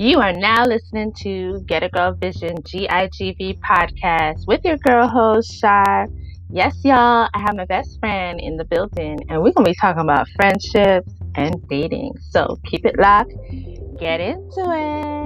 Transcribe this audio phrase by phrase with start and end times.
[0.00, 5.52] You are now listening to Get a Girl Vision GIGV podcast with your girl host,
[5.52, 6.08] Shar.
[6.48, 9.74] Yes, y'all, I have my best friend in the building, and we're going to be
[9.78, 12.14] talking about friendships and dating.
[12.30, 13.34] So keep it locked,
[13.98, 15.19] get into it.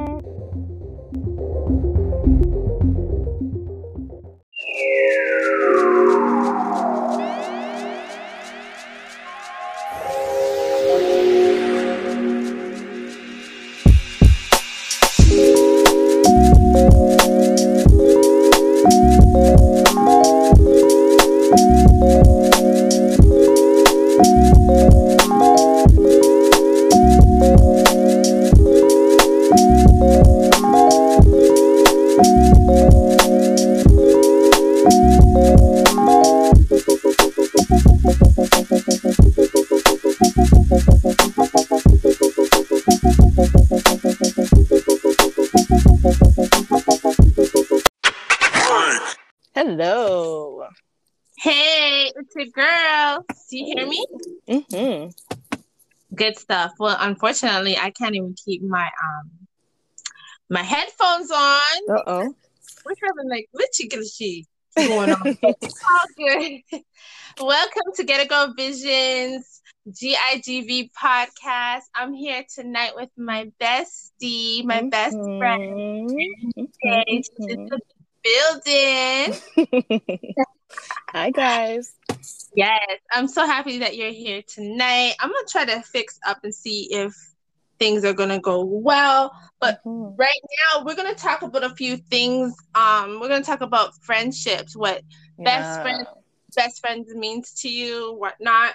[49.54, 50.66] Hello.
[51.38, 53.24] Hey, it's your girl.
[53.28, 54.04] Do you hear me?
[54.48, 55.58] Mm-hmm.
[56.12, 56.72] Good stuff.
[56.80, 59.30] Well, unfortunately, I can't even keep my um
[60.50, 61.80] my headphones on.
[61.88, 62.34] Uh oh.
[62.84, 64.46] We're having like glitchy glitchy
[64.76, 65.38] going on.
[65.42, 66.82] it's all good.
[67.40, 71.82] Welcome to Get a Girl Visions GIGV podcast.
[71.94, 76.10] I'm here tonight with my bestie, my best friend.
[76.58, 77.80] Okay, the
[78.24, 79.34] building.
[81.14, 81.94] Hi guys.
[82.56, 82.78] Yes,
[83.12, 85.14] I'm so happy that you're here tonight.
[85.20, 87.14] I'm gonna try to fix up and see if
[87.78, 89.32] things are gonna go well.
[89.60, 90.14] But Mhm.
[90.18, 90.40] right
[90.74, 92.54] now, we're gonna talk about a few things.
[92.74, 95.02] Um, we're gonna talk about friendships, what
[95.38, 95.82] Best Yeah.
[95.82, 96.06] friend.
[96.56, 98.74] best friends means to you, whatnot.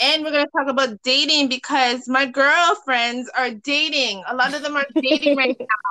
[0.00, 4.22] And we're gonna talk about dating because my girlfriends are dating.
[4.28, 5.90] A lot of them are dating right now,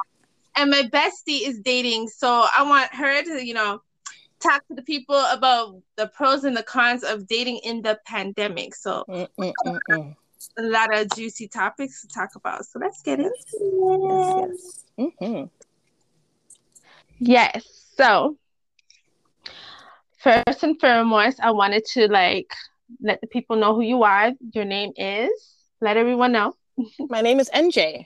[0.56, 2.08] and my bestie is dating.
[2.08, 3.82] So I want her to, you know,
[4.40, 8.76] talk to the people about the pros and the cons of dating in the pandemic.
[8.76, 10.16] So Mm-mm-mm-mm.
[10.58, 12.66] a lot of juicy topics to talk about.
[12.66, 13.34] So let's get into
[14.04, 14.84] Yes, it.
[14.98, 15.12] yes.
[15.20, 15.44] Mm-hmm.
[17.20, 17.64] Yes.
[17.98, 18.38] So
[20.18, 22.54] first and foremost, I wanted to like
[23.02, 24.32] let the people know who you are.
[24.54, 25.32] Your name is.
[25.82, 26.56] Let everyone know.
[27.10, 28.06] My name is NJ.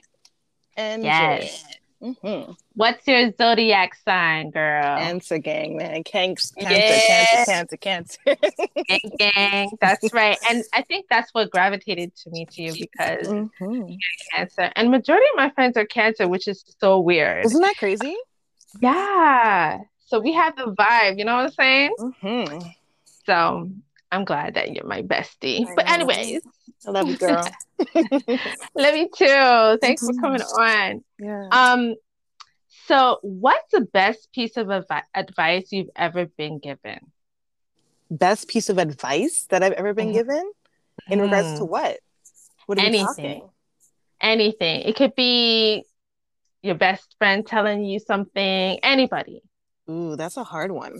[0.76, 1.02] NJ.
[1.04, 1.64] Yes.
[2.02, 2.52] Mm-hmm.
[2.74, 4.98] What's your zodiac sign, girl?
[4.98, 6.04] Cancer gang, man.
[6.04, 7.44] Cancer, cancer, Yeah.
[7.44, 8.76] cancer, cancer, cancer.
[8.88, 9.70] gang, gang.
[9.80, 10.38] That's right.
[10.48, 13.94] And I think that's what gravitated to me to you because mm-hmm.
[14.32, 14.70] cancer.
[14.76, 17.44] And majority of my friends are cancer, which is so weird.
[17.46, 18.16] Isn't that crazy?
[18.80, 19.78] Yeah.
[20.06, 21.94] So we have the vibe, you know what I'm saying?
[21.98, 22.68] Mm-hmm.
[23.26, 23.70] So
[24.10, 25.66] I'm glad that you're my bestie.
[25.66, 25.92] I But know.
[25.94, 26.40] anyways,
[26.86, 27.44] I love you, girl.
[28.74, 29.78] love you too.
[29.80, 31.04] Thanks for coming on.
[31.18, 31.48] yeah.
[31.50, 31.94] Um,
[32.86, 36.98] so what's the best piece of advi- advice you've ever been given?
[38.10, 40.14] Best piece of advice that I've ever been Mhm.
[40.14, 40.52] given
[41.10, 41.70] in regards to Hmm.
[41.70, 41.98] what?
[42.66, 43.48] What Anything.
[44.20, 44.80] anything.
[44.82, 45.84] It could be
[46.62, 49.42] your best friend telling you something, anybody.
[49.90, 50.98] Ooh, that's a hard one.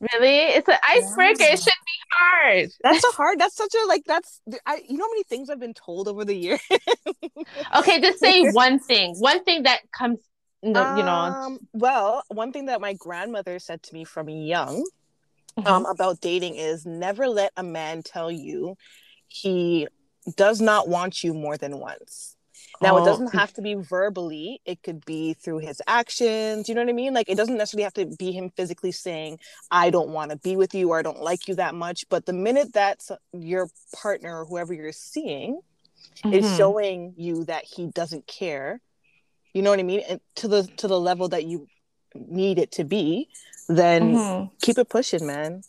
[0.00, 0.38] Really?
[0.54, 1.42] It's an icebreaker.
[1.42, 1.52] Yeah.
[1.54, 2.70] It should be hard.
[2.82, 3.38] That's a hard.
[3.38, 4.02] That's such a like.
[4.06, 4.82] That's I.
[4.88, 6.58] You know how many things I've been told over the year.
[7.76, 9.14] Okay, just say one thing.
[9.18, 10.18] One thing that comes,
[10.62, 10.82] you know.
[10.82, 14.84] Um, well, one thing that my grandmother said to me from young
[15.58, 15.66] Mhm.
[15.66, 18.76] um, about dating is never let a man tell you
[19.28, 19.88] he
[20.36, 22.35] does not want you more than once.
[22.82, 23.04] Now, it Oh.
[23.04, 26.68] doesn't have to be verbally, it could be through his actions.
[26.68, 27.14] You know what I mean?
[27.14, 29.38] Like, it doesn't necessarily have to be him physically saying,
[29.70, 32.04] I don't want to be with you or I don't like you that much.
[32.08, 33.00] But the minute that
[33.32, 35.60] your partner or whoever you're seeing
[36.24, 36.56] is Mhm.
[36.56, 38.80] showing you that he doesn't care,
[39.52, 40.00] you know what I mean?
[40.08, 41.68] And to the to the level that you
[42.14, 43.28] need it to be,
[43.68, 44.50] then Mhm.
[44.60, 45.62] keep it pushing, man.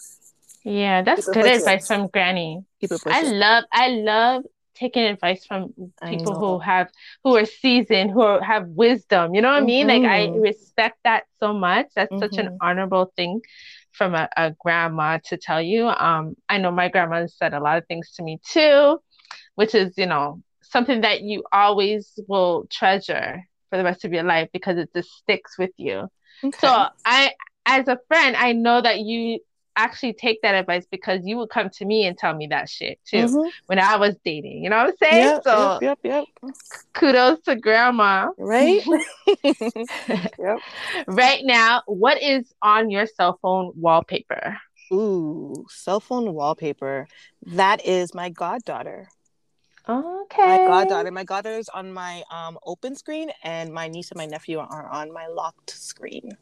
[0.63, 1.55] Yeah, that's good pushing.
[1.59, 2.65] advice from Granny.
[2.81, 4.43] Keep it I love, I love
[4.77, 5.73] taking advice from
[6.05, 6.89] people who have,
[7.23, 9.33] who are seasoned, who are, have wisdom.
[9.35, 9.87] You know what I mean?
[9.87, 10.39] Like I Mhm.
[10.39, 11.87] respect that so much.
[11.95, 12.61] That's such an Mhm.
[12.61, 13.41] honorable thing
[13.91, 15.87] from a, a grandma to tell you.
[15.87, 18.99] Um, I know my grandma said a lot of things to me too,
[19.55, 24.23] which is, you know, something that you always will treasure for the rest of your
[24.23, 26.07] life because it just sticks with you.
[26.43, 26.57] Okay.
[26.61, 27.33] So I,
[27.65, 29.39] as a friend, I know that you
[29.77, 32.99] actually take that advice because you would come to me and tell me that shit
[33.05, 33.51] too Mhm.
[33.67, 34.63] when I was dating.
[34.63, 35.23] You know what I'm saying?
[35.23, 36.51] Yep, so yep, yep, yep.
[36.93, 38.29] kudos to grandma.
[38.37, 38.81] Right?
[40.09, 40.59] yep.
[41.07, 44.57] Right now, what is on your cell phone wallpaper?
[44.91, 47.07] Ooh, cell phone wallpaper.
[47.45, 49.09] That is my goddaughter.
[49.87, 50.45] Okay.
[50.45, 51.11] My goddaughter.
[51.11, 54.89] My goddaughter is on my um open screen, and my niece and my nephew are
[54.89, 56.37] on my locked screen.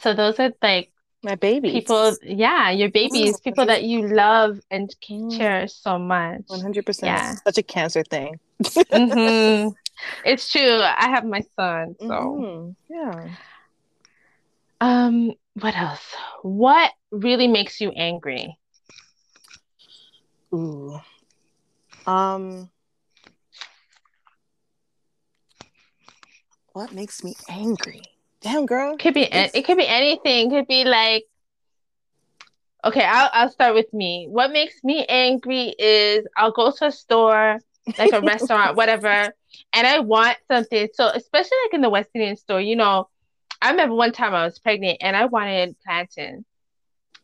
[0.00, 0.90] So those are like
[1.26, 1.72] my babies.
[1.72, 4.94] People, yeah, your babies, people that you love and
[5.36, 6.42] cherish so much.
[6.46, 7.08] One hundred percent.
[7.08, 8.40] Yeah, such a cancer thing.
[8.62, 9.68] mm-hmm.
[10.24, 10.80] It's true.
[10.80, 12.70] I have my son, so mm-hmm.
[12.88, 13.36] yeah.
[14.80, 16.14] Um, what else?
[16.42, 18.56] What really makes you angry?
[20.54, 20.98] Ooh.
[22.06, 22.70] Um.
[26.72, 28.02] What makes me angry?
[28.46, 28.96] Damn, girl.
[28.96, 30.50] Could be it could be anything.
[30.50, 31.24] Could be like
[32.84, 34.28] Okay, I'll I'll start with me.
[34.30, 37.58] What makes me angry is I'll go to a store,
[37.98, 39.34] like a restaurant, whatever,
[39.72, 40.86] and I want something.
[40.94, 43.08] So especially like in the West Indian store, you know,
[43.60, 46.44] I remember one time I was pregnant and I wanted plantain.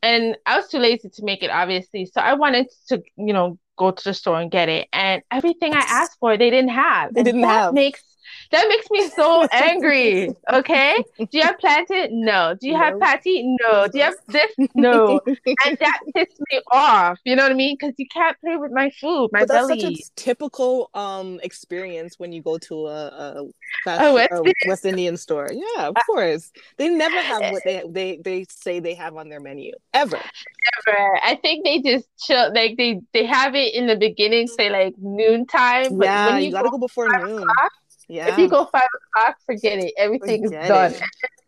[0.02, 2.06] And I was too lazy to make it, obviously.
[2.06, 4.88] So I wanted to, you know, go to the store and get it.
[4.92, 7.14] And everything I asked for, they didn't have.
[7.14, 7.72] They didn't have.
[7.72, 8.02] Makes
[8.50, 10.30] that makes me so angry.
[10.52, 11.02] Okay.
[11.18, 12.24] Do you have plantain?
[12.24, 12.54] No.
[12.60, 12.78] Do you no.
[12.78, 13.56] have patty?
[13.60, 13.88] No.
[13.88, 14.52] Do you have this?
[14.74, 15.20] No.
[15.26, 17.18] and that pissed me off.
[17.24, 17.76] You know what I mean?
[17.78, 19.80] Because you can't play with my food, my but that's belly.
[19.80, 23.44] such a typical um experience when you go to a, a,
[23.84, 25.48] fast, a West, a West Indian store.
[25.52, 26.50] Yeah, of course.
[26.78, 30.16] They never have what they they they say they have on their menu ever.
[30.16, 31.20] Ever.
[31.22, 32.52] I think they just chill.
[32.54, 35.98] Like they they have it in the beginning, say like noontime.
[35.98, 37.42] But yeah, you, you gotta go, go before noon.
[37.42, 37.72] O'clock,
[38.12, 38.28] yeah.
[38.28, 39.94] If you go five o'clock, forget it.
[39.96, 40.92] Everything's forget done.
[40.92, 41.02] It.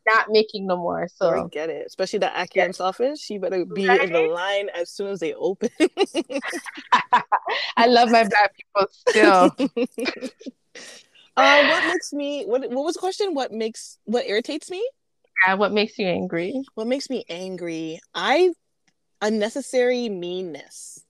[0.06, 1.08] Not making no more.
[1.14, 1.86] So forget it.
[1.86, 2.86] Especially the Atkins yeah.
[2.86, 3.28] office.
[3.28, 4.02] You better be right?
[4.02, 5.68] in the line as soon as they open.
[7.76, 9.54] I love my black people still.
[11.36, 13.34] uh, what makes me what what was the question?
[13.34, 14.82] What makes what irritates me?
[15.46, 16.62] Yeah, what makes you angry?
[16.76, 18.00] What makes me angry?
[18.14, 18.54] I
[19.20, 21.04] unnecessary meanness.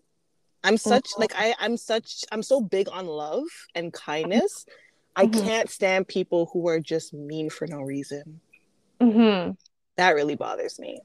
[0.64, 1.20] I'm such mm-hmm.
[1.20, 3.44] like I I'm such I'm so big on love
[3.76, 4.66] and kindness
[5.16, 5.46] I mm-hmm.
[5.46, 8.40] can't stand people who are just mean for no reason.
[9.00, 9.52] Mm-hmm.
[9.96, 11.00] That really bothers me.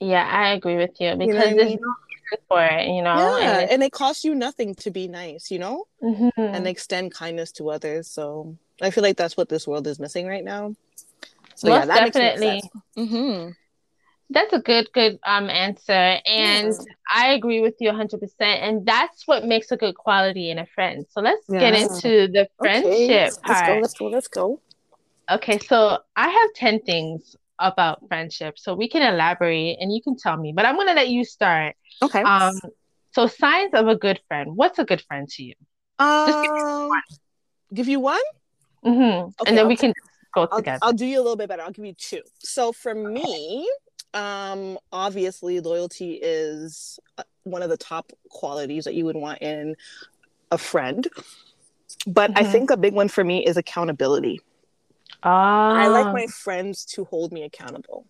[0.00, 1.78] Yeah, I agree with you because you know there's I mean?
[1.80, 3.38] no reason for it, you know.
[3.38, 6.40] Yeah, and, and, it costs you nothing to be nice, you know, mm-hmm.
[6.40, 8.08] and extend kindness to others.
[8.08, 10.74] So I feel like that's what this world is missing right now.
[11.56, 12.62] So Most yeah, that definitely.
[12.96, 13.50] Mm-hmm.
[14.30, 16.94] That's a good, good um answer, and yeah.
[17.10, 18.20] I agree with you 100.
[18.20, 21.06] percent And that's what makes a good quality in a friend.
[21.10, 21.60] So let's yeah.
[21.60, 23.40] get into the friendship okay.
[23.42, 23.82] part.
[23.82, 24.06] Let's go.
[24.06, 24.48] Let's go.
[24.48, 24.60] Let's go.
[25.30, 30.16] Okay, so I have 10 things about friendship, so we can elaborate, and you can
[30.16, 30.52] tell me.
[30.52, 31.74] But I'm gonna let you start.
[32.02, 32.22] Okay.
[32.22, 32.58] Um.
[33.12, 34.56] So signs of a good friend.
[34.56, 35.54] What's a good friend to you?
[35.98, 36.90] Um.
[37.74, 38.20] Give, you one.
[38.84, 39.00] Mm-hmm.
[39.02, 39.92] Okay, and then I'll we can
[40.34, 40.78] go together.
[40.82, 41.62] I'll, I'll do you a little bit better.
[41.62, 42.22] I'll give you two.
[42.38, 43.68] So for me,
[44.14, 49.74] um obviously loyalty is uh, one of the top qualities that you would want in
[50.50, 51.08] a friend
[52.06, 52.38] but mm-hmm.
[52.38, 54.40] i think a big one for me is accountability
[55.22, 55.74] ah.
[55.74, 58.06] i like my friends to hold me accountable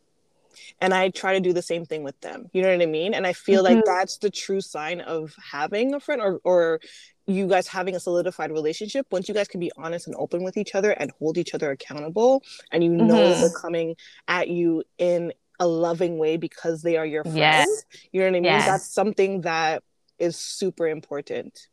[0.81, 3.12] and i try to do the same thing with them you know what i mean
[3.12, 3.77] and i feel mm-hmm.
[3.77, 6.81] like that's the true sign of having a friend or or
[7.27, 10.56] you guys having a solidified relationship once you guys can be honest and open with
[10.56, 12.43] each other and hold each other accountable
[12.73, 13.41] and you know mm-hmm.
[13.41, 13.95] they're coming
[14.29, 17.38] at you in a loving way because they are your friends.
[17.38, 17.84] Yes.
[18.12, 18.44] You know what I mean?
[18.44, 18.66] Yes.
[18.66, 19.82] That's something that
[20.19, 21.69] is super important.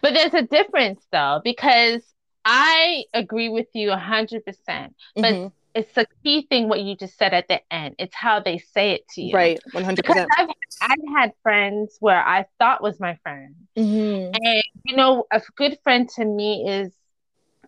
[0.00, 2.02] But there's a difference though, because
[2.44, 4.42] I agree with you 100%.
[4.46, 5.48] But mm-hmm.
[5.74, 7.96] it's a key thing what you just said at the end.
[7.98, 9.34] It's how they say it to you.
[9.34, 9.96] Right, 100%.
[9.96, 10.48] Because I've,
[10.82, 13.54] I've had friends where I thought was my friend.
[13.76, 14.34] Mm-hmm.
[14.34, 16.92] And, you know, a good friend to me is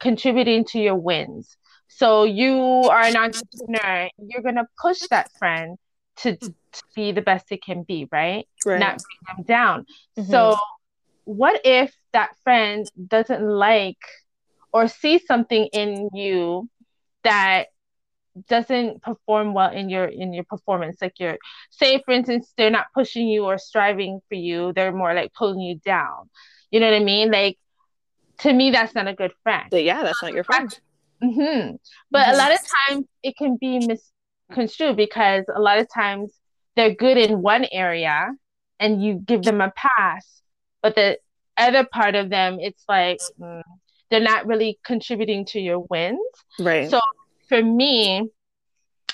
[0.01, 1.57] contributing to your wins.
[1.91, 5.77] So you are an entrepreneur, you're gonna push that friend
[6.19, 6.55] to, to
[6.95, 8.47] be the best it can be, right?
[8.65, 8.79] right.
[8.79, 9.87] Not bring them down.
[10.17, 10.31] Mm-hmm.
[10.31, 10.57] So
[11.25, 13.99] what if that friend doesn't like
[14.73, 16.69] or see something in you
[17.25, 17.67] that
[18.49, 21.37] doesn't perform well in your in your performance like you're
[21.71, 25.61] say for instance they're not pushing you or striving for you they're more like pulling
[25.61, 26.31] you down
[26.71, 27.59] you know what i mean like
[28.39, 30.79] to me that's not a good friend yeah that's not your friend
[31.23, 31.77] Mm-hmm.
[32.11, 32.35] But mm-hmm.
[32.35, 36.33] a lot of times it can be misconstrued because a lot of times
[36.77, 38.31] they're good in one area
[38.79, 40.43] and you give them a pass,
[40.83, 41.19] but the
[41.57, 43.63] other part of them, it's like mm,
[44.11, 46.19] they're not really contributing to your wins.
[46.59, 46.91] Right.
[46.91, 47.01] So
[47.49, 48.31] for me,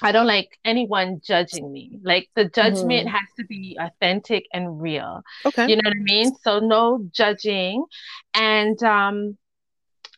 [0.03, 1.99] I don't like anyone judging me.
[2.03, 3.17] Like the judgment mm-hmm.
[3.17, 5.23] has to be authentic and real.
[5.45, 5.69] Okay.
[5.69, 6.33] You know what I mean?
[6.43, 7.85] So no judging
[8.35, 9.39] and um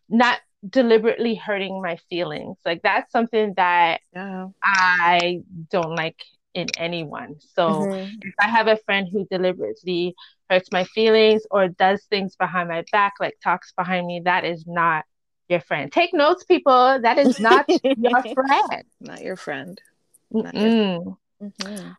[0.09, 2.57] not deliberately hurting my feelings.
[2.65, 4.49] Like that's something that yeah.
[4.63, 6.23] I don't like
[6.55, 7.37] in anyone.
[7.55, 8.19] So mm-hmm.
[8.23, 10.15] if I have a friend who deliberately
[10.51, 14.67] hurts my feelings or does things behind my back, like talks behind me, that is
[14.67, 15.05] not
[15.49, 15.91] your friend.
[15.91, 16.99] Take notes, people.
[17.01, 18.85] That is not your friend.
[19.01, 19.81] Not your friend.
[20.31, 21.91] Not your mm-hmm.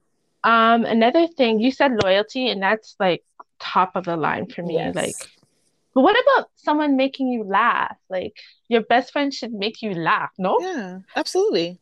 [0.41, 3.23] Um, another thing you said loyalty, and that's like
[3.59, 4.75] top of the line for me.
[4.75, 4.95] Yes.
[4.95, 5.15] Like,
[5.99, 7.97] but what about someone making you laugh?
[8.09, 8.37] Like,
[8.69, 10.57] your best friend should make you laugh, no?
[10.61, 11.77] Yeah, absolutely,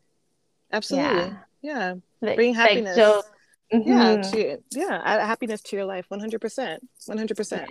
[0.72, 1.08] absolutely.
[1.08, 1.94] Yeah, yeah.
[2.20, 2.98] Like, bring happiness.
[2.98, 3.26] Like
[3.72, 3.88] mm-hmm.
[3.88, 6.06] Yeah, to, yeah, add happiness to your life.
[6.08, 6.82] One hundred percent.
[7.06, 7.70] One hundred percent.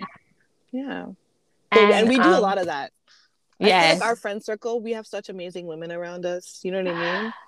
[0.71, 1.07] Yeah.
[1.73, 2.93] And, and, we do um, a lot of that.
[3.59, 3.95] Yeah.
[3.95, 6.61] Like our friend circle, we have such amazing women around us.
[6.63, 7.33] You know what I mean?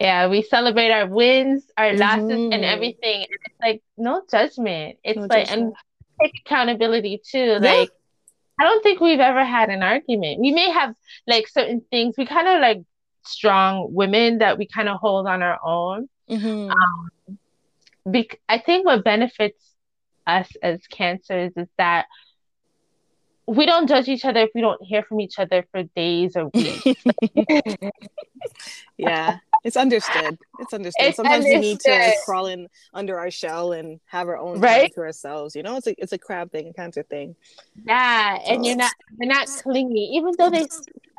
[0.00, 2.00] Yeah, we celebrate our wins, our mm-hmm.
[2.00, 2.64] losses, and mm-hmm.
[2.64, 3.22] everything.
[3.22, 4.98] And it's like no judgment.
[5.04, 5.74] It's no like judgment.
[6.20, 7.38] and take accountability too.
[7.38, 7.58] Yeah.
[7.58, 7.90] Like
[8.60, 10.40] I don't think we've ever had an argument.
[10.40, 10.94] We may have
[11.26, 12.14] like certain things.
[12.16, 12.82] We kind of like
[13.24, 16.08] strong women that we kind of hold on our own.
[16.30, 16.70] Mm-hmm.
[16.70, 17.38] Um,
[18.06, 19.74] bec- I think what benefits
[20.26, 22.06] us as cancers is that
[23.46, 26.50] we don't judge each other if we don't hear from each other for days or
[26.54, 26.84] weeks.
[28.96, 30.38] yeah, it's understood.
[30.58, 31.06] It's understood.
[31.06, 31.60] It's Sometimes understood.
[31.60, 34.82] we need to crawl in under our shell and have our own right?
[34.82, 35.56] time to ourselves.
[35.56, 37.34] You know, it's a it's a crab thing, a cancer thing.
[37.86, 38.52] Yeah, so.
[38.52, 40.66] and you're not you're not clingy, even though they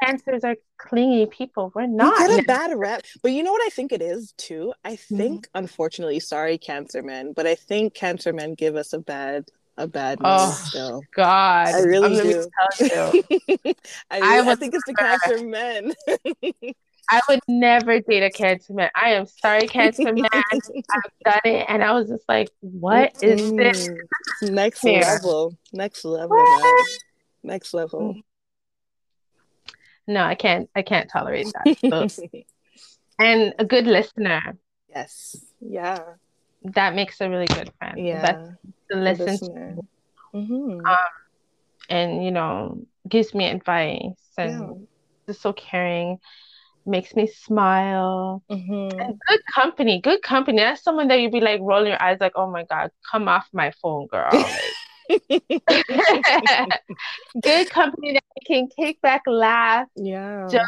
[0.04, 1.72] cancers are clingy people.
[1.74, 2.20] We're not.
[2.20, 4.74] We get a bad rep, but you know what I think it is too.
[4.84, 5.18] I mm-hmm.
[5.18, 5.58] think, mm-hmm.
[5.58, 9.46] unfortunately, sorry, cancer men, but I think cancer men give us a bad
[9.78, 11.02] a bad oh, still.
[11.14, 12.48] God, I really do.
[12.80, 13.76] I, really,
[14.12, 15.94] I, I think it's the cancer men.
[17.10, 18.90] I would never date a cancer man.
[18.96, 20.28] I am sorry, cancer man.
[20.34, 20.62] I've
[21.24, 23.58] done it, and I was just like, "What is mm-hmm.
[23.58, 23.90] this?"
[24.42, 25.02] Next Here.
[25.02, 25.58] level.
[25.74, 26.46] Next level.
[27.44, 28.16] Next level.
[30.08, 30.70] No, I can't.
[30.76, 32.10] I can't tolerate that.
[32.12, 32.28] So.
[33.20, 34.58] and a good listener.
[34.90, 35.38] Yes.
[35.62, 36.00] Yeah.
[36.64, 38.06] That makes a really good friend.
[38.06, 38.52] Yeah
[38.92, 39.82] to listen to
[40.34, 40.86] mm-hmm.
[40.86, 40.96] um,
[41.90, 44.00] and you know gives me advice
[44.38, 44.86] and yeah.
[45.28, 46.20] just so caring
[46.86, 49.00] makes me smile mm-hmm.
[49.00, 52.34] and good company good company that's someone that you'd be like rolling your eyes like
[52.36, 54.30] oh my god come off my phone girl
[57.42, 60.64] good company that you can kick back laugh yeah joke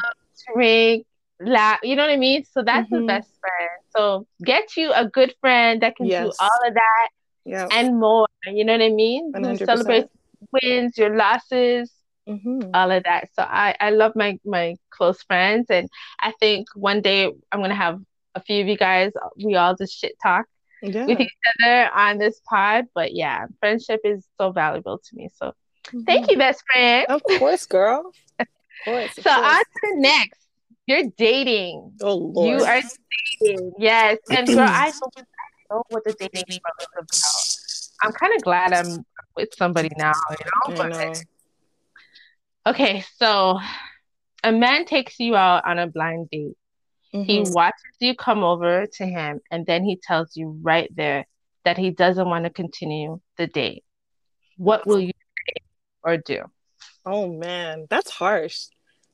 [0.54, 1.06] drink
[1.40, 3.02] laugh you know what i mean so that's mm-hmm.
[3.02, 6.24] the best friend so get you a good friend that can yes.
[6.24, 7.10] do all of that
[7.48, 7.68] yeah.
[7.72, 8.28] and more.
[8.46, 9.32] You know what I mean?
[9.34, 9.60] 100%.
[9.60, 10.10] Who celebrates
[10.52, 11.92] wins, your losses,
[12.28, 12.70] mm-hmm.
[12.74, 13.30] all of that.
[13.34, 17.76] So I I love my my close friends, and I think one day I'm gonna
[17.76, 18.00] have
[18.36, 19.12] a few of you guys.
[19.38, 20.46] We all just shit talk.
[20.84, 21.08] Yeah.
[21.08, 25.28] with each other on this pod, but yeah, friendship is so valuable to me.
[25.36, 25.48] So,
[25.88, 26.02] mm-hmm.
[26.02, 27.08] thank you, best friend.
[27.10, 28.12] Of course, girl.
[28.38, 28.48] Of
[28.86, 29.18] course.
[29.18, 29.54] Of so course.
[29.54, 30.40] on to the next.
[30.86, 31.94] You're dating.
[32.02, 32.60] Oh Lord.
[32.60, 32.82] You are
[33.42, 33.74] dating.
[33.80, 34.20] Yes.
[34.30, 35.24] And girl, I know
[35.70, 38.08] know what the dating world is about.
[38.08, 39.06] I'm kind of glad I'm
[39.36, 40.14] with somebody now,
[40.68, 40.88] you know.
[40.88, 41.14] know.
[42.68, 43.60] Okay, so
[44.44, 46.58] a man takes you out on a blind date.
[47.16, 47.24] Mm-hmm.
[47.24, 51.26] He watches you come over to him, and then he tells you right there
[51.64, 53.86] that he doesn't want to continue the date.
[54.58, 55.14] What will you
[55.48, 55.64] say
[56.04, 56.44] or do?
[57.06, 58.66] Oh man, that's harsh.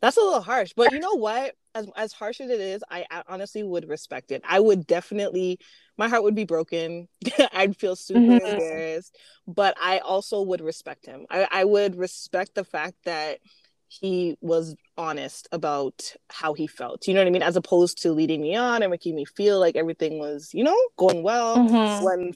[0.01, 1.53] That's a little harsh, but you know what?
[1.75, 4.43] As as harsh as it is, I, I honestly would respect it.
[4.47, 5.59] I would definitely
[5.97, 7.07] my heart would be broken.
[7.53, 8.45] I'd feel super mm-hmm.
[8.45, 11.25] embarrassed, but I also would respect him.
[11.29, 13.39] I, I would respect the fact that
[13.87, 17.07] he was honest about how he felt.
[17.07, 17.43] You know what I mean?
[17.43, 20.77] As opposed to leading me on and making me feel like everything was, you know,
[20.97, 21.57] going well.
[21.57, 22.03] Mm-hmm.
[22.03, 22.33] When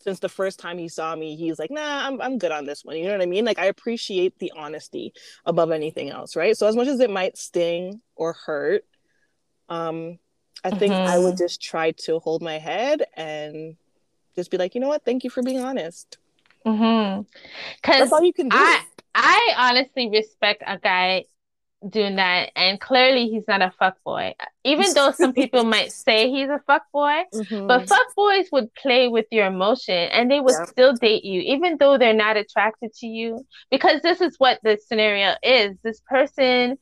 [0.00, 2.84] since the first time he saw me, he's like, nah, I'm I'm good on this
[2.84, 2.96] one.
[2.96, 3.44] You know what I mean?
[3.44, 5.12] Like I appreciate the honesty
[5.44, 6.56] above anything else, right?
[6.56, 8.84] So as much as it might sting or hurt,
[9.68, 10.18] um,
[10.64, 11.08] I think mm-hmm.
[11.08, 11.44] I would mm-hmm.
[11.44, 13.76] just try to hold my head and
[14.34, 15.04] just be like, you know what?
[15.04, 16.18] Thank you for being honest.
[16.66, 17.22] Mm-hmm.
[17.84, 18.56] That's all you can do.
[18.56, 18.82] I,
[19.14, 21.24] I honestly respect a guy
[21.88, 24.34] doing that, and clearly he's not a fuck boy.
[24.64, 27.66] Even though some people might say he's a fuck boy, mm-hmm.
[27.66, 30.66] but fuck boys would play with your emotion and they would yeah.
[30.66, 33.46] still date you, even though they're not attracted to you.
[33.70, 35.76] Because this is what the scenario is.
[35.82, 36.78] This person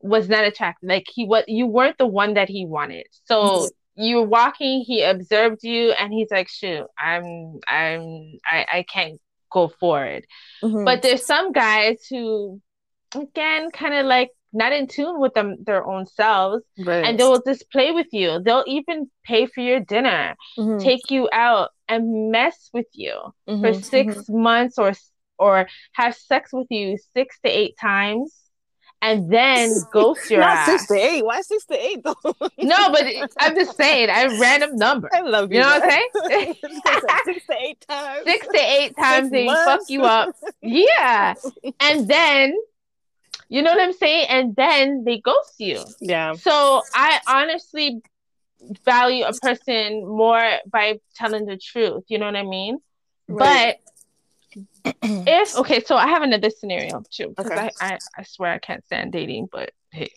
[0.00, 0.88] was not attracted.
[0.88, 3.06] Like he was, you weren't the one that he wanted.
[3.24, 8.84] So you were walking, he observed you, and he's like, "Shoot, I'm, I'm, I, I
[8.88, 10.24] can't go forward."
[10.62, 10.84] Mm-hmm.
[10.84, 12.60] But there's some guys who,
[13.14, 17.04] again, kind of like not in tune with them their own selves, right.
[17.04, 18.40] and they will just play with you.
[18.42, 20.78] They'll even pay for your dinner, mm-hmm.
[20.78, 23.14] take you out, and mess with you
[23.48, 23.62] mm-hmm.
[23.62, 24.42] for 6 mm-hmm.
[24.42, 24.92] months or
[25.38, 28.34] or have sex with you six to eight times
[29.00, 30.66] and then ghost your Not ass.
[30.66, 31.24] six to eight.
[31.24, 32.34] Why six to eight though?
[32.58, 33.04] No, but
[33.38, 35.08] I'm just saying, a random number.
[35.14, 35.58] I love you.
[35.58, 36.54] You know what I'm saying?
[37.24, 38.24] six to eight times.
[38.24, 39.64] Six to eight times they months.
[39.64, 40.34] fuck you up.
[40.62, 41.34] Yeah.
[41.80, 42.54] And then,
[43.48, 44.26] you know what I'm saying?
[44.28, 45.84] And then they ghost you.
[46.00, 46.34] Yeah.
[46.34, 48.02] So I honestly
[48.84, 52.04] value a person more by telling the truth.
[52.08, 52.78] You know what I mean?
[53.28, 53.76] Right.
[54.84, 54.94] But
[55.26, 57.70] if okay, so I have another scenario too because Okay.
[57.80, 59.48] I, I I swear I can't stand dating.
[59.50, 60.10] But hey, is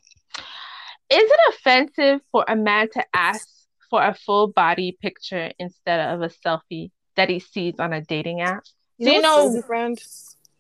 [1.10, 3.48] it offensive for a man to ask
[3.90, 8.42] for a full body picture instead of a selfie that he sees on a dating
[8.42, 8.64] app?
[8.98, 10.02] You Do you know, friend?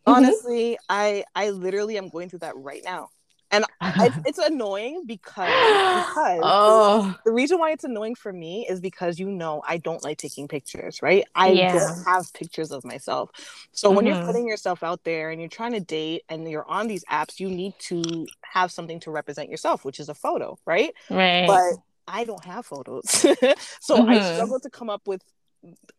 [0.06, 3.10] Honestly, I I literally am going through that right now,
[3.52, 3.66] and
[4.02, 9.20] it's, it's annoying because because oh, the reason why it's annoying for me is because
[9.20, 11.24] you know I don't like taking pictures, right?
[11.36, 11.70] I Yeah.
[11.70, 13.30] don't have pictures of myself.
[13.74, 14.26] So when you're Mhm.
[14.26, 17.50] putting yourself out there and you're trying to date and you're on these apps, you
[17.50, 20.94] need to have something to represent yourself, which is a photo, right?
[21.10, 21.46] right.
[21.46, 21.76] But
[22.08, 23.26] I don't have photos.
[23.82, 24.22] so I Mhm.
[24.22, 25.22] struggle to come up with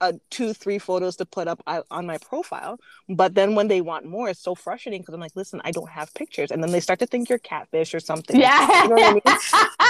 [0.00, 2.78] uh, two, three photos to put up on my profile.
[3.08, 5.88] But then when they want more, it's so frustrating because I'm like, listen, I don't
[5.90, 6.50] have pictures.
[6.50, 8.40] And then they start to think you're catfish or something.
[8.40, 8.82] yeah.
[8.82, 9.36] You know what I mean?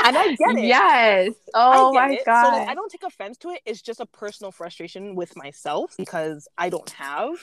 [0.05, 0.65] And I get it.
[0.69, 1.33] Yes.
[1.55, 2.25] Oh my it.
[2.25, 2.45] god.
[2.45, 3.61] So like, I don't take offense to it.
[3.65, 7.35] It's just a personal frustration with myself because I don't have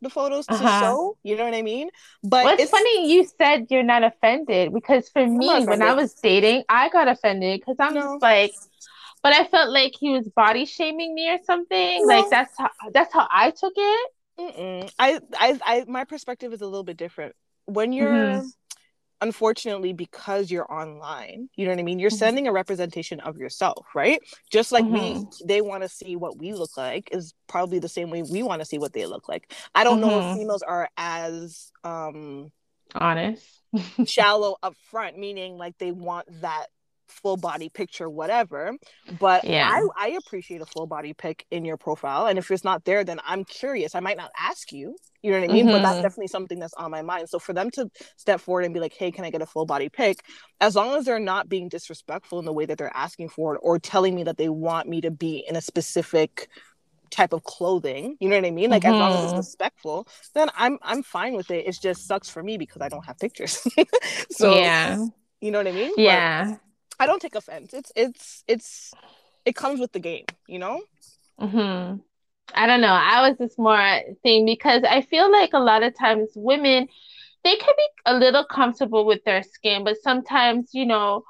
[0.00, 0.80] the photos to Uh-huh.
[0.80, 1.16] show.
[1.22, 1.90] You know what I mean?
[2.24, 6.12] But Well, it's, funny you said you're not offended because for me, when I was
[6.14, 8.00] dating, I got offended because I'm No.
[8.00, 8.52] just like,
[9.22, 12.06] but I felt like he was body shaming me or something.
[12.06, 14.10] Like that's how that's how I took it.
[14.38, 14.90] Mm-mm.
[14.98, 17.34] I, I, I, my perspective is a little bit different.
[17.66, 18.52] When you're, Mhm.
[19.20, 21.98] unfortunately, because you're online, you know what I mean.
[21.98, 22.14] You're Mhm.
[22.18, 24.20] sending a representation of yourself, right?
[24.50, 25.46] Just like we, Mm-hmm.
[25.46, 28.60] they want to see what we look like is probably the same way we want
[28.60, 29.52] to see what they look like.
[29.74, 30.32] I don't know if Mhm.
[30.32, 32.50] females are as um
[32.94, 33.62] Honest.
[34.06, 36.66] shallow up front, meaning like they want that
[37.12, 38.72] full body picture, whatever.
[39.08, 39.64] But Yeah.
[39.64, 42.26] I, I appreciate a full body pic in your profile.
[42.26, 43.94] And if it's not there, then I'm curious.
[43.94, 45.70] I might not ask you, you know what I mean?
[45.70, 46.02] But that's Mhm.
[46.02, 47.28] definitely something that's on my mind.
[47.28, 49.66] So for them to step forward and be like, hey, can I get a full
[49.66, 50.18] body pic?
[50.60, 53.60] As long as they're not being disrespectful in the way that they're asking for it
[53.62, 56.48] or telling me that they want me to be in a specific
[57.10, 59.36] type of clothing you know what i mean like as long as it's Mhm.
[59.36, 63.04] respectful then i'm i'm fine with it it just sucks for me because i don't
[63.06, 63.62] have pictures
[64.30, 65.06] so yeah.
[65.40, 65.92] you know what I mean?
[66.02, 66.58] But Yeah.
[67.02, 67.74] I don't take offense.
[67.74, 68.94] It's it's it's
[69.44, 70.80] it comes with the game, you know?
[71.38, 71.94] hmm
[72.54, 72.92] I don't know.
[72.92, 76.86] I was just more thing because I feel like a lot of times women
[77.42, 81.24] they can be a little comfortable with their skin, but sometimes, you know,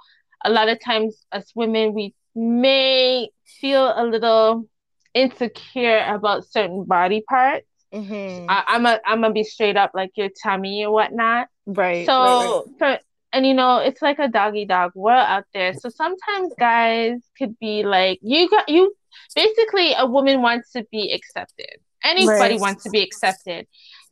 [0.44, 3.30] a lot of times as women we may
[3.60, 4.68] feel a little
[5.14, 7.66] insecure about certain body parts.
[7.94, 8.46] Mm-hmm.
[8.50, 11.48] I, I'm a I'm gonna be straight up like your tummy or whatnot.
[11.64, 12.04] right.
[12.04, 13.00] So right, right.
[13.32, 15.74] And you know, it's like a doggy dog world out there.
[15.74, 18.94] So sometimes guys could be like, you got you
[19.34, 21.78] basically a woman wants to be accepted.
[22.04, 22.60] Anybody Right.
[22.60, 23.66] wants to be accepted.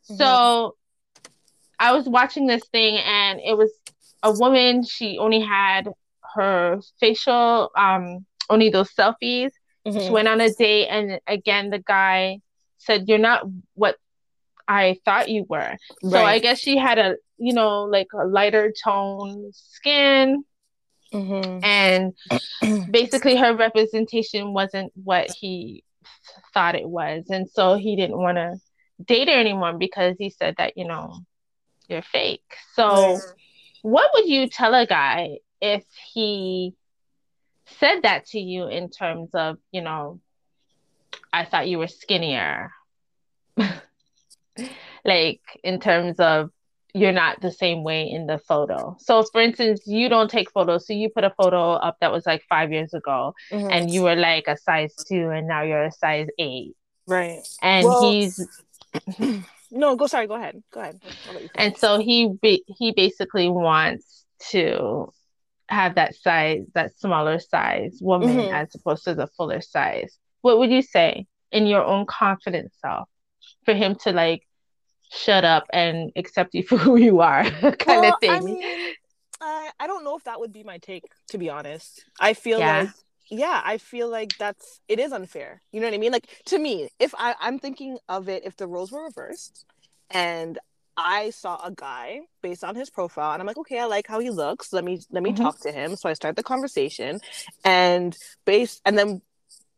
[0.09, 0.17] Mhm.
[0.17, 0.75] So
[1.79, 3.71] I was watching this thing and it was
[4.23, 5.89] a woman, she only had
[6.35, 9.51] her facial, um, only those selfies.
[9.85, 10.11] She Mhm.
[10.11, 12.39] went on a date and again the guy
[12.77, 13.97] said, You're not what
[14.67, 15.75] I thought you were.
[16.09, 20.43] So I guess she had a, you know, like a lighter tone skin,
[21.13, 21.59] Mhm.
[21.63, 22.13] and
[22.91, 25.83] basically her representation wasn't what he
[26.53, 27.25] thought it was.
[27.29, 28.55] And so he didn't want to
[29.03, 31.19] date her anymore because he said that, you know,
[31.89, 32.43] you're fake.
[32.75, 33.21] So Right.
[33.81, 36.73] what would you tell a guy if he
[37.79, 40.19] said that to you in terms of, you know,
[41.33, 42.71] I thought you were skinnier?
[45.05, 46.49] like in terms of
[46.93, 48.97] you're not the same way in the photo.
[48.99, 50.85] So for instance, you don't take photos.
[50.85, 53.71] So you put a photo up that was like five years ago Mhm.
[53.71, 56.75] and you were like a size two and now you're a size eight.
[57.07, 57.39] right.
[57.61, 58.45] And Well- he's
[59.73, 60.61] No, go sorry, go ahead.
[60.73, 60.99] Go ahead.
[61.27, 62.29] I'll let you and so he
[62.77, 65.13] he basically wants to
[65.69, 68.51] have that size, that smaller size woman Mhm.
[68.53, 70.17] as opposed to the fuller size.
[70.41, 73.07] What would you say in your own confident self
[73.71, 74.47] for him to like
[75.11, 77.45] shut up and accept you for who you are,
[77.79, 78.31] kind Well, of thing?
[78.31, 78.95] I mean,
[79.41, 82.05] I I don't know if that would be my take, to be honest.
[82.19, 82.67] I feel Yeah.
[82.79, 82.89] like
[83.29, 85.61] yeah, I feel like that's it is unfair.
[85.71, 86.11] You know what I mean?
[86.11, 89.65] Like to me, if I I'm thinking of it if the roles were reversed
[90.09, 90.59] and
[90.97, 94.19] I saw a guy based on his profile and I'm like, okay, I like how
[94.19, 94.73] he looks.
[94.73, 95.35] Let me let me Mhm.
[95.35, 95.95] talk to him.
[95.95, 97.21] So I start the conversation
[97.63, 99.21] and based and then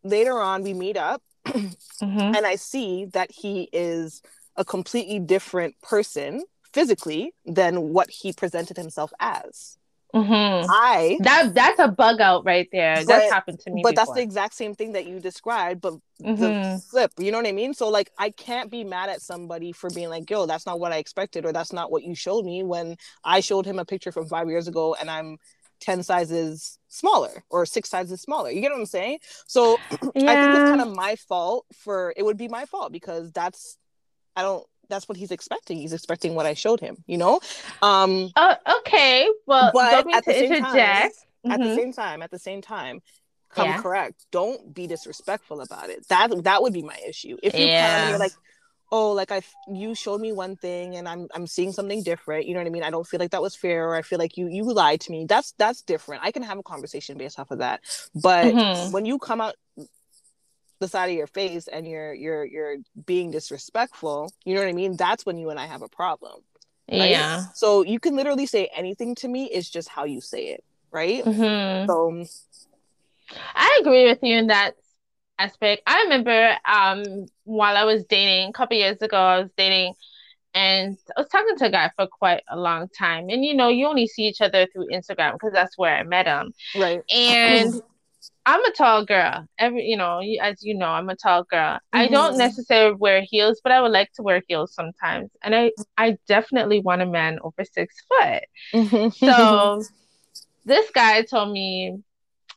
[0.03, 2.35] later on we meet up Mhm.
[2.35, 4.21] and I see that he is
[4.55, 9.77] a completely different person physically than what he presented himself as.
[10.13, 10.69] Mm-hmm.
[10.69, 12.97] I That that's a bug out right there.
[12.97, 13.81] But- that's happened to me.
[13.81, 16.83] but that's the exact same thing that you described, but the Mhm.
[16.89, 17.11] flip.
[17.17, 17.73] You know what I mean?
[17.73, 20.91] So like I can't be mad at somebody for being like, yo, that's not what
[20.91, 24.11] I expected, or that's not what you showed me when I showed him a picture
[24.11, 25.37] from five years ago and I'm
[25.83, 28.49] 10 sizes smaller or six sizes smaller.
[28.49, 29.19] You get what I'm saying?
[29.47, 33.31] So I think it's kind of my fault for it would be my fault because
[33.31, 33.77] that's
[34.35, 35.77] I don't that's what he's expecting.
[35.77, 37.39] He's expecting what I showed him, you know?
[37.81, 39.27] Um Oh, okay.
[39.45, 41.15] Well, But don't mean at to the same time- interject.
[41.49, 43.01] at the same time, at the same time,
[43.49, 43.81] come Yeah.
[43.81, 44.25] correct.
[44.31, 46.07] Don't be disrespectful about it.
[46.07, 47.37] That that would be my issue.
[47.43, 48.31] If you come and you're like,
[48.93, 52.47] oh, like I you showed me one thing and I'm I'm seeing something different.
[52.47, 52.83] You know what I mean?
[52.83, 55.11] I don't feel like that was fair, or I feel like you you lied to
[55.11, 55.25] me.
[55.27, 56.23] That's that's different.
[56.23, 57.81] I can have a conversation based off of that.
[58.15, 58.91] But Mhm.
[58.93, 59.55] when you come out
[60.79, 64.73] the side of your face and you're you're you're being disrespectful, you know what I
[64.73, 64.95] mean?
[64.97, 66.41] That's when you and I have a problem.
[66.91, 67.09] right?
[67.11, 67.43] Yeah.
[67.55, 69.45] So you can literally say anything to me.
[69.45, 71.23] It's just how you say it, right?
[71.23, 72.25] hmm So
[73.55, 74.75] I agree with you in that
[75.43, 75.83] aspect.
[75.87, 79.93] I remember um while I was dating a couple years ago, I was dating
[80.53, 83.29] and I was talking to a guy for quite a long time.
[83.29, 86.27] And you know, you only see each other through Instagram because that's where I met
[86.27, 86.53] him.
[86.75, 87.01] right.
[87.11, 87.73] And
[88.45, 89.45] I'm a tall girl.
[89.57, 91.79] Every you know, as you know, I'm a tall girl.
[91.93, 95.31] I don't necessarily wear heels, but I would like to wear heels sometimes.
[95.43, 98.43] And I I definitely want a man over six foot.
[99.11, 99.87] So
[100.65, 101.99] this guy told me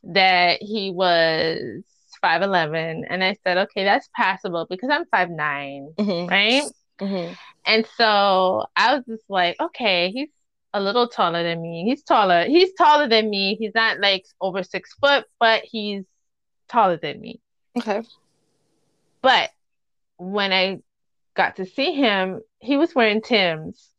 [0.03, 1.83] that he was
[2.21, 6.63] 5'11 and I said, "Okay, that's passable because I'm 5'9", Mhm, right?"
[6.99, 7.37] mhm.
[7.65, 10.29] And so I was just like, "Okay, he's
[10.73, 11.83] a little taller than me.
[11.85, 12.45] He's taller.
[12.45, 13.55] He's taller than me.
[13.55, 16.05] He's not like over 6 foot, but he's
[16.67, 17.39] taller than me."
[17.77, 18.01] Okay.
[19.21, 19.51] But
[20.17, 20.79] when I
[21.35, 23.93] got to see him, he was wearing Tim's.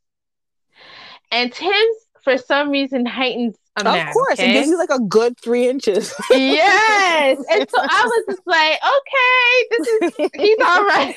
[1.31, 4.51] And Tim's for some reason heightens a man, of course, okay?
[4.51, 6.15] it gives you like a good three inches.
[6.31, 7.39] Yes.
[7.51, 11.17] And so I was just like, okay, this is he's all right.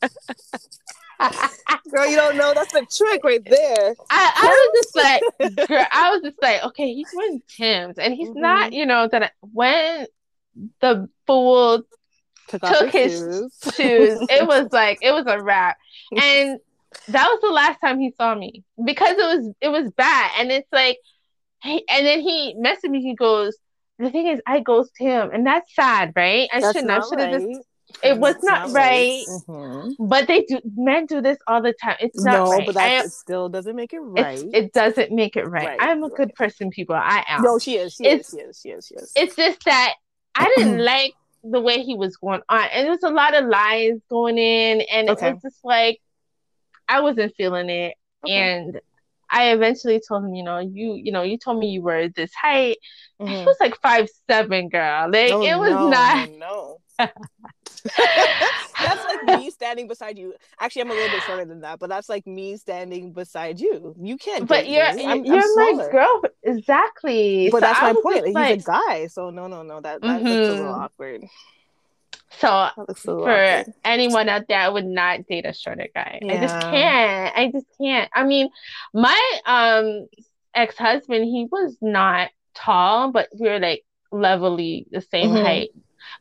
[1.90, 3.94] Girl, you don't know that's the trick right there.
[4.10, 5.20] I was just like,
[5.68, 8.74] girl, I was just like, okay, he's wearing Tim's and he's not, mm-hmm.
[8.74, 10.06] you know, that I- when
[10.80, 11.82] the fool
[12.48, 13.18] Took, Took his
[13.76, 15.76] shoes, it was like it was a wrap.
[16.12, 16.58] And
[17.08, 20.30] that was the last time he saw me because it was it was bad.
[20.38, 20.98] And it's like
[21.62, 23.56] hey, and then he messaged me, he goes,
[23.98, 26.48] The thing is I ghost him and that's sad, right?
[26.52, 27.40] I shouldn't I should have right.
[27.54, 27.68] just
[28.04, 29.24] it was That's not right.
[29.48, 29.94] Mhm.
[29.98, 31.96] But they do men do this all the time.
[32.00, 32.66] It's not No, right.
[32.66, 34.38] but that am- still doesn't make it right.
[34.38, 35.68] it's, it doesn't make it right.
[35.68, 36.16] Right, I'm a right.
[36.16, 36.94] good person, people.
[36.96, 37.42] I am.
[37.42, 37.94] no, she is.
[37.94, 38.38] She It's- is.
[38.38, 38.60] She is.
[38.60, 38.86] She is.
[38.88, 39.12] She is.
[39.16, 39.94] It's just that
[40.34, 42.64] I didn't like the way he was going on.
[42.72, 45.28] And there was a lot of lies going in, and Okay.
[45.28, 45.98] it was just like
[46.88, 47.94] I wasn't feeling it.
[48.26, 48.34] Okay.
[48.34, 48.80] And
[49.30, 52.32] I eventually told him, you know, you you know, you told me you were this
[52.34, 52.78] height.
[53.20, 55.10] And He was like five seven, girl.
[55.10, 56.78] Like Oh, it was no, not No.
[56.98, 57.14] that's
[59.04, 60.34] like me standing beside you.
[60.60, 63.94] Actually, I'm a little bit shorter than that, but that's like me standing beside you.
[64.00, 64.48] You can't.
[64.48, 64.84] but you're.
[64.84, 67.48] I'm- I'm you're my girl exactly.
[67.50, 68.26] But So that's I my point.
[68.26, 69.80] He's like- a guy, so no, no, no.
[69.80, 70.78] That, that looks a little Mhm.
[70.84, 71.24] awkward.
[72.30, 73.74] So That looks a little for awkward.
[73.84, 76.20] anyone out there, I would not date a shorter guy.
[76.22, 77.36] I just can't.
[77.36, 78.10] I just can't.
[78.14, 78.48] I mean,
[78.94, 80.06] my um
[80.54, 85.42] ex-husband, he was not tall, but we were like levelly the same Mhm.
[85.42, 85.70] height.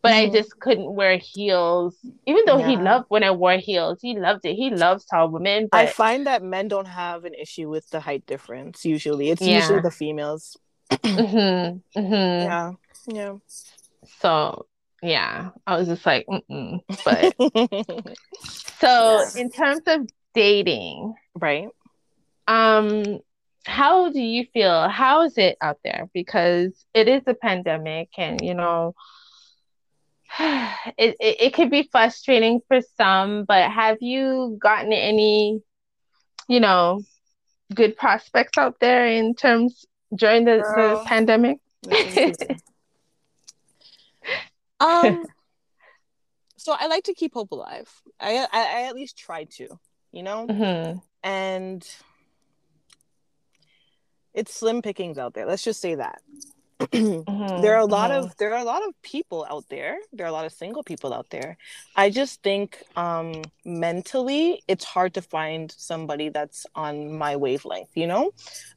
[0.03, 0.33] But I Mhm.
[0.33, 3.99] just couldn't wear heels, even though he loved when I wore heels.
[4.01, 4.55] He loved it.
[4.55, 8.25] He loves tall women, I find that men don't have an issue with the height
[8.25, 8.85] difference.
[8.85, 9.57] Usually, it's Yeah.
[9.59, 10.57] usually the females.
[10.91, 12.43] Mhm, mhm.
[12.43, 12.71] Yeah,
[13.07, 13.35] yeah.
[14.19, 14.65] so
[15.01, 16.79] yeah, I was just like, mm-mm.
[17.05, 17.35] but
[18.79, 19.41] so Yeah.
[19.41, 21.69] in terms of dating, right.
[22.47, 23.19] Um,
[23.65, 24.87] how do you feel?
[24.87, 26.09] How is it out there?
[26.13, 28.95] Because it is a pandemic, and you know,
[30.39, 35.61] it, it it could be frustrating for some, but have you gotten any,
[36.47, 37.01] you know,
[37.73, 41.05] good prospects out there in terms during the, the Girl.
[41.05, 41.57] pandemic?
[44.79, 45.25] um.
[46.57, 47.89] So I like to keep hope alive.
[48.19, 49.79] I I, I at least try to,
[50.11, 51.87] you know, hmm and
[54.33, 55.45] it's slim pickings out there.
[55.45, 56.21] Let's just say that.
[57.27, 57.61] Mm-hmm.
[57.61, 60.29] there are a lot of there are a lot of people out there there are
[60.29, 61.57] a lot of single people out there
[61.95, 68.07] i just think um mentally it's hard to find somebody that's on my wavelength you
[68.07, 68.31] know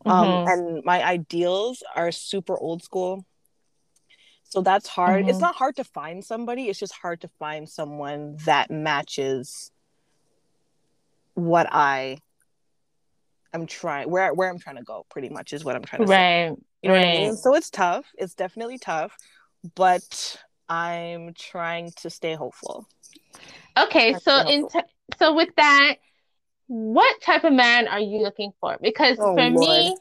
[0.08, 0.44] um Mhm.
[0.46, 3.24] and my ideals are super old school
[4.50, 5.42] so that's hard it's Mhm.
[5.42, 9.70] not hard to find somebody it's just hard to find someone that matches
[11.34, 12.18] what i
[13.52, 15.04] I'm trying where where I'm trying to go.
[15.10, 16.62] Pretty much is what I'm trying to right, say.
[16.82, 17.00] You know right.
[17.00, 17.36] what I mean?
[17.36, 18.06] So it's tough.
[18.16, 19.16] It's definitely tough,
[19.74, 20.36] but
[20.68, 22.88] I'm trying to stay hopeful.
[23.76, 24.52] Okay, so helpful.
[24.52, 24.80] in t-
[25.18, 25.96] so with that,
[26.68, 28.78] what type of man are you looking for?
[28.80, 29.96] Because Oh, for me,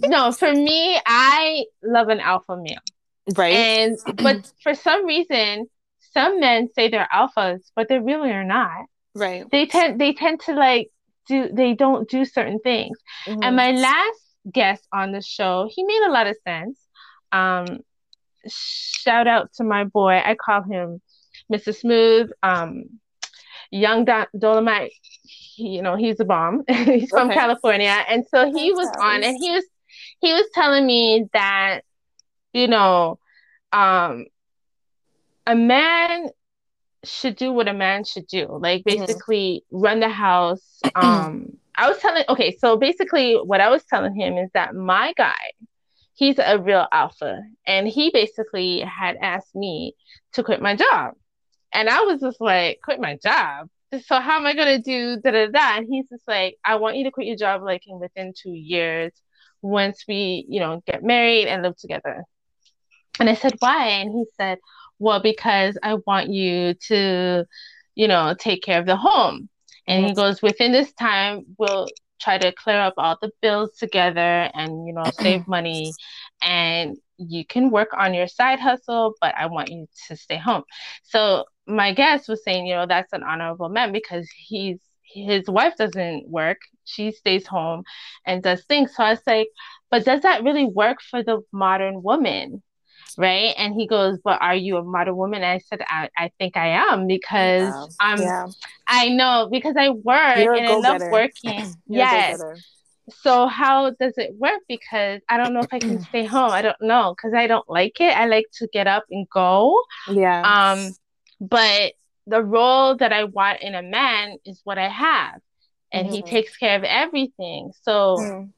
[0.00, 2.78] no, for me, I love an alpha male.
[3.36, 3.54] Right?
[3.54, 5.66] And but for some reason,
[6.12, 8.86] some men say they're alphas, but they really are not.
[9.14, 9.44] right.
[9.50, 10.90] They tend they tend to like
[11.28, 12.98] do they don't do certain things.
[13.26, 13.40] Mhm.
[13.44, 14.20] And my last
[14.52, 16.78] guest on the show, he made a lot of sense.
[17.32, 17.66] Um,
[18.48, 20.20] shout out to my boy.
[20.24, 21.00] I call him
[21.52, 21.74] Mr.
[21.76, 22.30] Smooth.
[22.42, 22.84] Um,
[23.70, 24.92] young Do- Dolomite.
[25.22, 26.64] He, you know, he's a bomb.
[26.68, 29.64] he's from California, and so he was on, and he was
[30.20, 31.82] he was telling me that
[32.52, 33.18] you know,
[33.72, 34.26] um,
[35.46, 36.28] a man
[37.04, 38.46] should do what a man should do.
[38.60, 38.98] Like Mhm.
[38.98, 40.82] basically run the house.
[40.94, 45.12] Um, I was telling okay, so basically what I was telling him is that my
[45.16, 45.52] guy,
[46.14, 49.94] he's a real alpha, and he basically had asked me
[50.34, 51.14] to quit my job,
[51.72, 53.68] and I was just like, quit my job.
[54.06, 55.76] So how am I gonna do da da da?
[55.78, 58.52] And he's just like, I want you to quit your job like in within two
[58.52, 59.12] years,
[59.62, 62.24] once we you know get married and live together.
[63.18, 63.86] And I said, why?
[63.86, 64.58] And he said,
[64.98, 67.44] well, because I want you to,
[67.94, 69.48] you know, take care of the home.
[69.86, 71.88] And he goes, within this time, we'll
[72.20, 75.92] try to clear up all the bills together and, you know, save money.
[76.42, 80.64] And you can work on your side hustle, but I want you to stay home.
[81.02, 84.78] So my guest was saying, you know, that's an honorable man because he's
[85.12, 86.58] his wife doesn't work.
[86.84, 87.82] She stays home
[88.26, 88.94] and does things.
[88.94, 89.48] So I was like,
[89.90, 92.62] but does that really work for the modern woman?
[93.18, 93.54] Right.
[93.58, 95.42] And he goes, But are you a modern woman?
[95.42, 97.86] And I said, I, I think I am because Yeah.
[98.00, 98.46] I'm yeah.
[98.86, 101.74] I know because I work You're and I love working.
[101.88, 102.40] Yes.
[103.22, 104.60] So how does it work?
[104.68, 106.52] Because I don't know if I can stay home.
[106.52, 108.16] I don't know because I don't like it.
[108.16, 109.82] I like to get up and go.
[110.12, 110.72] Yeah.
[110.72, 110.94] Um,
[111.40, 111.92] but
[112.26, 115.40] the role that I want in a man is what I have,
[115.92, 116.26] and he Mhm.
[116.28, 117.72] takes care of everything.
[117.82, 118.52] So Mm.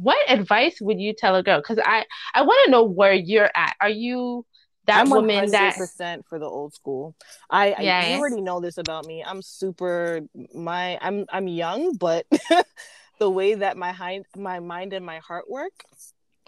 [0.00, 1.58] What advice would you tell a girl?
[1.58, 2.04] Because I
[2.34, 3.74] I want to know where you're at.
[3.80, 4.44] Are you
[4.86, 7.14] that I'm woman that 100% for the old school.
[7.50, 9.22] I, I you already know this about me.
[9.24, 10.20] I'm super
[10.54, 12.26] my I'm I'm young, but
[13.18, 15.72] the way that my hind my mind and my heart work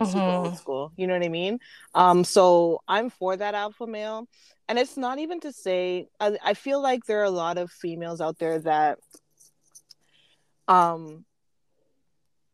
[0.03, 0.37] super Mhm.
[0.37, 0.93] old school.
[0.97, 1.59] You know what I mean?
[1.95, 4.29] Um, so I'm for that alpha male.
[4.69, 7.71] And it's not even to say I, I feel like there are a lot of
[7.71, 8.99] females out there that
[10.69, 11.25] um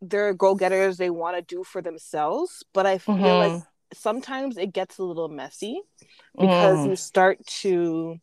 [0.03, 3.67] they're go-getters they want to do for themselves but i feel like Mhm.
[3.95, 5.81] sometimes it gets a little messy
[6.39, 6.91] because Mm.
[6.91, 8.19] you start to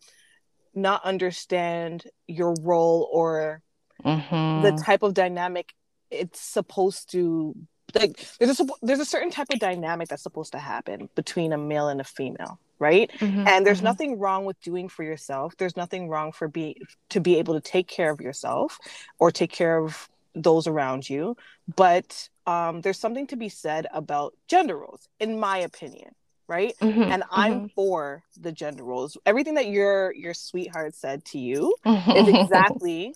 [0.75, 3.61] not understand your role or
[4.03, 4.61] Mhm.
[4.61, 5.73] the type of dynamic
[6.11, 7.55] it's supposed to
[7.95, 11.57] like there's a there's a certain type of dynamic that's supposed to happen between a
[11.57, 13.47] male and a female right Mhm.
[13.47, 13.83] and there's Mhm.
[13.91, 16.75] nothing wrong with doing for yourself there's nothing wrong for be
[17.09, 18.79] to be able to take care of yourself
[19.19, 21.35] or take care of those around you
[21.75, 26.11] but um there's something to be said about gender roles in my opinion
[26.47, 27.11] right Mhm.
[27.11, 27.71] and i'm Mhm.
[27.73, 32.15] for the gender roles everything that your your sweetheart said to you Mhm.
[32.15, 33.13] is exactly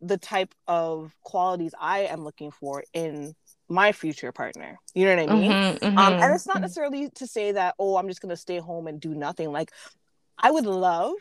[0.00, 3.34] the type of qualities I am looking for in
[3.68, 4.78] my future partner.
[4.94, 5.52] You know what I mean?
[5.52, 6.22] Mhm, Um, mhm.
[6.22, 9.00] and it's not necessarily to say that, oh, I'm just going to stay home and
[9.00, 9.50] do nothing.
[9.50, 9.72] Like,
[10.38, 11.14] I would love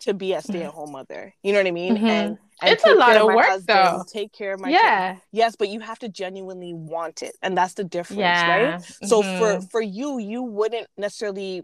[0.00, 1.34] to be a stay at home mother.
[1.42, 1.96] You know what I mean?
[1.96, 2.02] Mhm.
[2.10, 4.04] And, and It's a lot of work, husband, though.
[4.08, 4.80] Take care of my kids.
[4.82, 7.36] yeah, Yes, but you have to genuinely want it.
[7.42, 8.48] And that's the difference, yeah.
[8.72, 8.82] right?
[9.04, 11.62] So Mhm, for for you, you wouldn't necessarily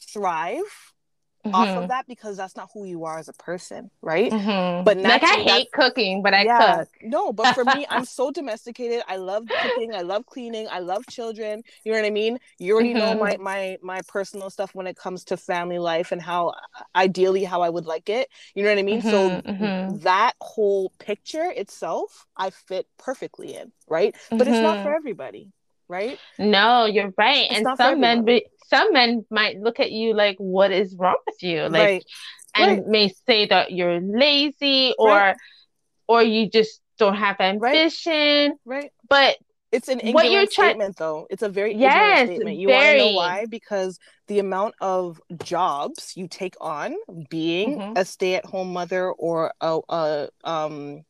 [0.00, 0.62] thrive
[1.52, 4.32] off mhm, of that because that's not who you are as a person, right?
[4.32, 4.84] mhm.
[4.84, 6.46] But like I hate cooking, but I yeah.
[6.46, 6.88] cook.
[7.04, 9.02] No, but for me, I'm so domesticated.
[9.08, 9.94] I love cooking.
[9.94, 10.68] I love cleaning.
[10.70, 11.62] I love children.
[11.84, 12.38] You know what I mean?
[12.58, 13.40] You already know my Mm-hmm.
[13.40, 16.54] my my personal stuff when it comes to family life and how
[16.94, 18.28] ideally how I would like it.
[18.54, 19.02] You know what I mean?
[19.02, 20.00] So Mhm, mhm.
[20.02, 24.16] that whole picture itself, I fit perfectly in, right?
[24.36, 25.50] But it's not for everybody,
[25.92, 26.18] right?
[26.38, 27.46] No, you're right.
[27.50, 31.16] It's and some men, be, some men might look at you like, "What is wrong
[31.26, 32.04] with you?" Like, right.
[32.56, 32.86] and right.
[32.86, 35.36] may say that you're lazy or, Right.
[36.08, 38.58] or you just don't have ambition.
[38.64, 38.90] Right.
[39.08, 39.36] But
[39.72, 41.26] It's an What you're statement, though.
[41.30, 42.58] It's a very Yes, statement.
[42.58, 43.14] You want to know very.
[43.16, 43.46] why?
[43.48, 46.94] Because the amount of jobs you take on,
[47.30, 47.96] being Mhm.
[47.96, 51.04] a stay-at-home mother or a, a um,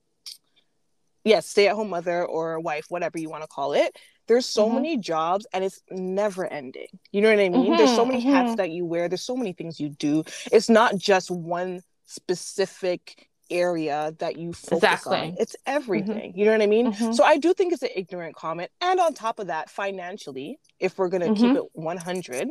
[1.24, 3.96] yes, stay-at-home mother or a wife, whatever you want to call it.
[4.32, 4.74] There's so Mhm.
[4.76, 6.86] many jobs, and it's never ending.
[7.12, 7.76] You know what I mean?
[7.76, 8.56] There's so Mhm, many hats mhm.
[8.56, 9.06] that you wear.
[9.10, 10.24] There's so many things you do.
[10.50, 15.18] It's not just one specific area that you focus Exactly.
[15.18, 15.36] on.
[15.38, 16.32] It's everything.
[16.34, 16.86] You know what I mean?
[16.92, 17.14] Mhm.
[17.14, 18.70] So I do think it's an ignorant comment.
[18.80, 21.56] And on top of that, financially, if we're gonna keep Mhm.
[21.56, 22.48] it 100,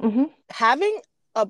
[0.00, 1.00] hmm having
[1.34, 1.48] a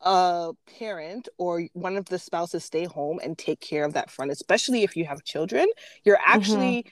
[0.00, 4.30] a parent or one of the spouses stay home and take care of that front,
[4.30, 5.66] especially if you have children,
[6.04, 6.86] you're actually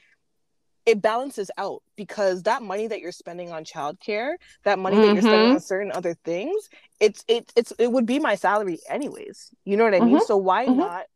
[0.86, 5.22] it balances out because that money that you're spending on childcare, that money that you're
[5.22, 5.54] spending Mhm.
[5.54, 6.68] on certain other things,
[7.00, 9.50] it's it it's it would be my salary anyways.
[9.64, 10.20] You know what I mean?
[10.20, 10.76] So why Mhm.
[10.76, 11.06] not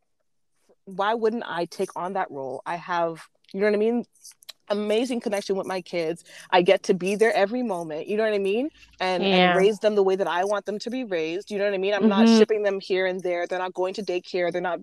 [0.84, 2.62] why wouldn't I take on that role?
[2.66, 4.04] I have, you know what I mean?
[4.68, 6.24] Amazing connection with my kids.
[6.50, 8.08] I get to be there every moment.
[8.08, 8.70] You know what I mean?
[9.00, 9.28] And, Yeah.
[9.28, 11.50] and raise them the way that I want them to be raised.
[11.50, 11.94] You know what I mean?
[11.94, 12.38] I'm not Mhm.
[12.38, 13.46] shipping them here and there.
[13.46, 14.50] They're not going to daycare.
[14.50, 14.80] They're not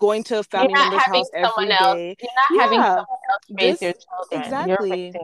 [0.00, 1.94] going to family member's house every someone else.
[1.94, 2.16] day.
[2.20, 3.06] You're not having someone
[3.48, 3.80] This-
[4.30, 5.16] exactly.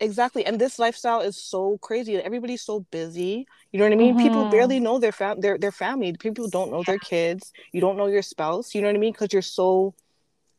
[0.00, 0.44] Exactly.
[0.46, 2.16] And this lifestyle is so crazy.
[2.16, 3.46] Everybody's so busy.
[3.70, 4.14] You know what I mean?
[4.16, 4.50] People Mhm.
[4.50, 6.12] barely know their fam their their family.
[6.14, 7.52] People don't know their kids.
[7.72, 8.74] You don't know your spouse.
[8.74, 9.12] You know what I mean?
[9.12, 9.94] Because you're so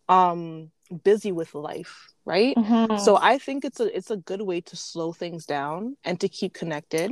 [0.09, 0.71] um
[1.03, 2.57] busy with life, right?
[2.57, 2.99] Mhm.
[2.99, 6.27] So I think it's a it's a good way to slow things down and to
[6.29, 7.11] keep connected.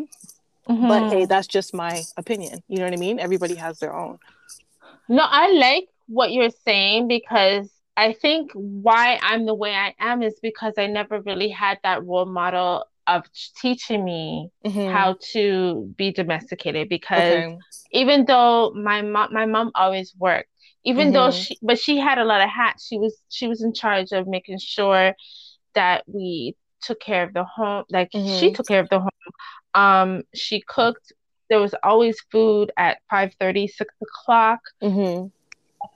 [0.82, 1.10] But Mhm.
[1.10, 2.64] hey, that's just my opinion.
[2.68, 3.20] You know what I mean?
[3.20, 4.20] Everybody has their own.
[5.08, 7.70] No, I like what you're saying because
[8.00, 12.06] I think why I'm the way I am is because I never really had that
[12.06, 13.24] role model of
[13.62, 14.92] teaching me Mhm.
[14.94, 17.58] how to be domesticated because Okay.
[17.92, 20.50] even though my mom my mom always worked
[20.86, 21.44] even though Mhm.
[21.44, 24.28] she but she had a lot of hats she was she was in charge of
[24.28, 25.14] making sure
[25.76, 28.56] that we took care of the home like she Mhm.
[28.56, 29.32] took care of the home
[29.74, 31.12] um she cooked
[31.50, 35.32] there was always food at 5 30 6 o'clock Mhm.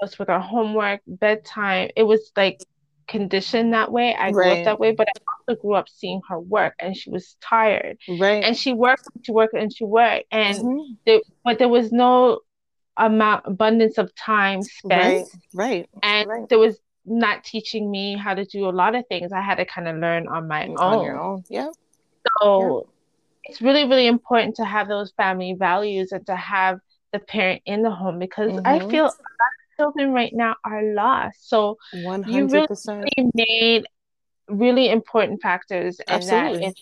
[0.01, 2.59] Us with our homework bedtime it was like
[3.07, 4.59] conditioned that way i grew Right.
[4.59, 5.11] up that way but i
[5.49, 8.43] also grew up seeing her work and she was tired Right.
[8.43, 10.97] and she worked she worked and she worked and Mhm.
[11.05, 12.39] there, but there was no
[12.97, 15.89] amount abundance of time spent Right.
[16.01, 16.47] and right.
[16.49, 19.65] there was not teaching me how to do a lot of things i had to
[19.65, 21.43] kind of learn on my On own your own.
[21.49, 21.69] Yeah.
[22.41, 22.87] so
[23.43, 26.79] it's really really important to have those family values and to have
[27.11, 28.89] the parent in the home because i Mhm.
[28.89, 33.09] feel a lot children right now are lost so You hundred percent.
[33.15, 33.85] they made
[34.47, 36.59] really important factors and Absolutely.
[36.61, 36.75] that if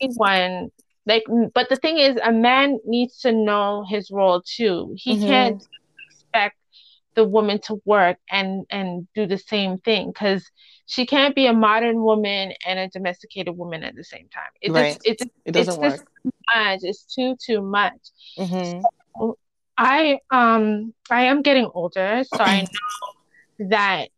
[0.00, 0.70] anyone
[1.06, 1.24] like
[1.54, 5.26] but the thing is a man needs to know his role too he Mhm.
[5.26, 5.68] can't
[6.08, 6.56] expect
[7.14, 10.48] the woman to work and and do the same thing because
[10.86, 14.72] she can't be a modern woman and a domesticated woman at the same time it
[14.72, 14.94] Right.
[14.94, 16.10] just it's It doesn't it's just work.
[16.22, 18.00] too much it's too too much
[18.38, 18.82] Mhm.
[19.80, 24.08] I um I am getting older, so I know that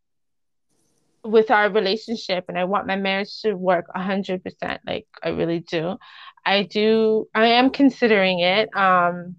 [1.24, 4.80] with our relationship and I want my marriage to work a hundred percent.
[4.86, 5.96] Like I really do.
[6.44, 8.68] I do I am considering it.
[8.76, 9.36] Um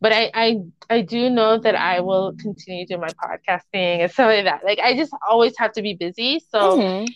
[0.00, 0.56] but I, I
[0.90, 4.64] I do know that I will continue doing my podcasting and stuff like that.
[4.64, 6.40] Like I just always have to be busy.
[6.50, 7.06] So Mhm.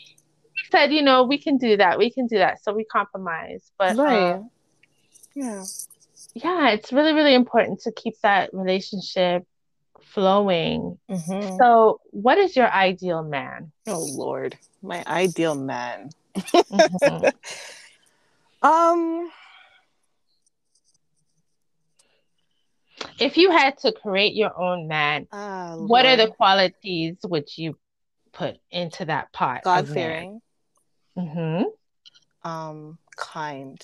[0.45, 1.99] we said, you know, we can do that.
[1.99, 2.62] We can do that.
[2.62, 3.73] So we compromise.
[3.79, 4.35] But Right.
[4.35, 4.51] um,
[5.35, 5.64] Yeah.
[6.37, 9.44] Yeah, it's really, really important to keep that relationship
[10.03, 10.99] flowing.
[11.11, 11.57] Mhm.
[11.57, 13.72] So, what is your ideal man?
[13.87, 16.11] Oh Lord, my ideal man.
[16.37, 17.33] Mhm.
[18.62, 19.31] Um.
[23.18, 27.77] If you had to create your own man, ah, what are the qualities would you
[28.33, 30.40] put into that pot God fearing?
[31.16, 31.62] hmm
[32.42, 33.81] Um, kind.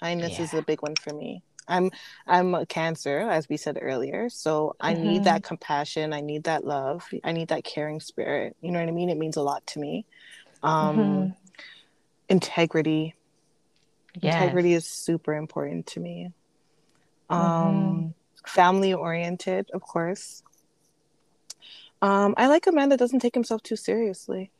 [0.00, 1.42] Kindness is a big one for me.
[1.68, 1.90] I'm
[2.26, 4.28] I'm a cancer, as we said earlier.
[4.28, 5.24] So I need Mhm.
[5.24, 6.12] that compassion.
[6.12, 7.08] I need that love.
[7.24, 8.56] I need that caring spirit.
[8.60, 9.10] You know what I mean?
[9.10, 10.04] It means a lot to me.
[10.62, 11.36] Um, Mhm.
[12.28, 13.14] integrity.
[14.20, 14.34] Yes.
[14.34, 16.32] Integrity is super important to me.
[17.30, 18.10] Um, Mm-hmm.
[18.46, 20.42] family oriented, of course.
[22.02, 24.50] Um, I like a man that doesn't take himself too seriously.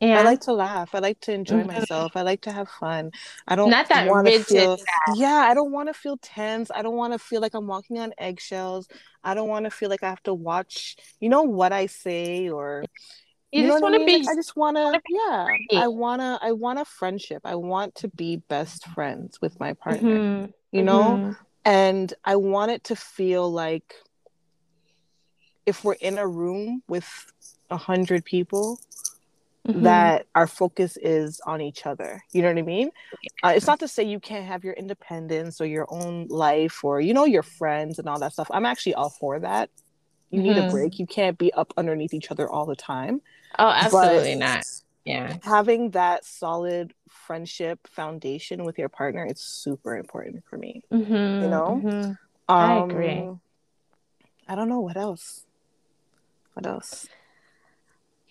[0.00, 0.20] Yeah.
[0.20, 0.94] I like to laugh.
[0.94, 1.66] I like to enjoy Mhm.
[1.66, 2.16] myself.
[2.16, 3.10] I like to have fun.
[3.46, 4.78] I don't Not that want to rigid feel
[5.16, 6.70] yeah, I don't want to feel tense.
[6.74, 8.88] I don't want to feel like I'm walking on eggshells.
[9.22, 12.48] I don't want to feel like I have to watch, you know, what I say
[12.48, 12.84] or
[13.52, 14.20] you, know just want I to mean?
[14.20, 14.26] be.
[14.26, 15.44] Like, I just want to yeah.
[15.46, 15.68] free.
[15.74, 17.42] I want to I want a friendship.
[17.44, 20.52] I want to be best friends with my partner, Mhm.
[20.72, 21.18] you know?
[21.18, 21.36] Mhm.
[21.66, 23.94] And I want it to feel like
[25.66, 27.06] if we're in a room with
[27.70, 28.80] a hundred people,
[29.68, 29.82] Mhm.
[29.82, 32.22] that our focus is on each other.
[32.32, 32.90] You know what I mean?
[33.42, 37.00] Uh, it's not to say you can't have your independence or your own life or,
[37.00, 38.50] you know, your friends and all that stuff.
[38.50, 39.70] I'm actually all for that.
[40.30, 40.70] You need a Mhm.
[40.70, 40.98] break.
[40.98, 43.20] You can't be up underneath each other all the time.
[43.58, 44.64] Oh, absolutely But not.
[45.04, 45.38] Yeah.
[45.42, 50.82] Having that solid friendship foundation with your partner is super important for me.
[50.92, 51.42] Mhm.
[51.42, 51.82] You know?
[51.86, 53.28] Um, I agree.
[54.48, 55.46] I don't know what else.
[56.54, 57.06] What else?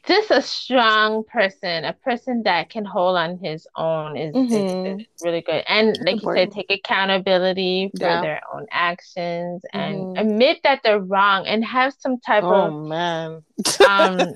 [0.05, 4.85] Just a strong person, a person that can hold on his own is, Mhm.
[4.85, 5.63] is, is really good.
[5.67, 6.23] And like important.
[6.23, 8.21] you said, take accountability for Yeah.
[8.21, 10.19] their own actions and Mhm.
[10.21, 13.43] admit that they're wrong and have some type of Oh of man.
[13.87, 14.33] um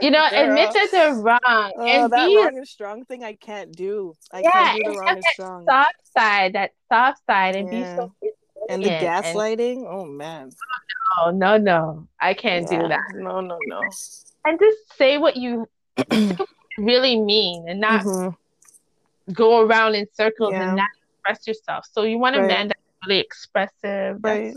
[0.00, 3.34] you know, admit that they're wrong Oh, and that be wrong and strong thing I
[3.34, 4.14] can't do.
[4.32, 5.64] I Yeah, can't do the wrong and strong.
[5.66, 7.80] soft side, that soft side and Yeah.
[7.80, 8.12] be so
[8.68, 9.86] And the resilient and- gaslighting.
[9.88, 10.50] Oh man.
[11.18, 13.00] oh no no I can't do that.
[13.14, 13.88] No, no, no.
[14.46, 15.68] And just say what you
[16.78, 18.36] really mean and not Mhm.
[19.32, 20.68] go around in circles Yeah.
[20.68, 20.88] and not
[21.24, 21.86] express yourself.
[21.90, 22.46] So you want a Right.
[22.48, 24.18] man that's really expressive.
[24.22, 24.54] Right.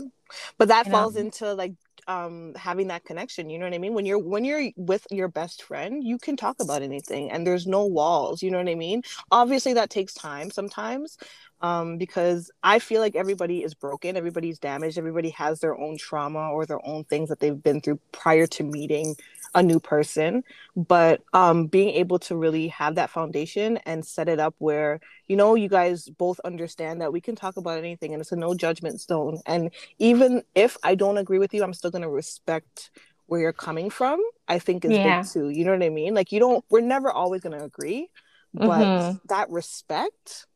[0.58, 0.98] But that you know.
[0.98, 1.72] falls into like
[2.08, 5.28] um having that connection you know what i mean when you're when you're with your
[5.28, 8.74] best friend you can talk about anything and there's no walls you know what i
[8.74, 11.18] mean obviously that takes time sometimes
[11.60, 16.50] um because i feel like everybody is broken everybody's damaged everybody has their own trauma
[16.50, 19.14] or their own things that they've been through prior to meeting
[19.54, 20.42] a new person
[20.76, 25.36] but um being able to really have that foundation and set it up where you
[25.36, 28.54] know you guys both understand that we can talk about anything and it's a no
[28.54, 32.90] judgment zone and even if I don't agree with you, I'm still gonna respect
[33.26, 34.20] where you're coming from.
[34.48, 35.22] I think is Yeah.
[35.22, 35.48] big too.
[35.50, 36.14] You know what I mean?
[36.14, 36.64] Like you don't.
[36.70, 38.08] We're never always gonna agree,
[38.54, 39.20] but Mhm.
[39.28, 40.46] that respect,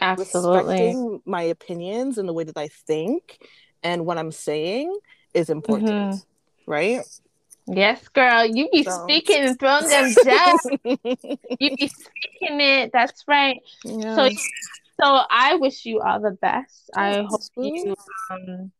[0.00, 0.98] absolutely.
[0.98, 3.38] respecting my opinions and the way that I think
[3.82, 4.96] and what I'm saying
[5.34, 6.16] is important, Mm-hmm.
[6.66, 7.02] right?
[7.70, 8.44] Yes, girl.
[8.46, 10.60] You be So- speaking and throwing them gems.
[11.60, 12.90] you be speaking it.
[12.92, 13.58] That's right.
[13.84, 14.16] yeah.
[14.16, 14.28] So
[15.00, 16.90] so I wish you all the best.
[16.94, 17.94] I hope you
[18.30, 18.72] um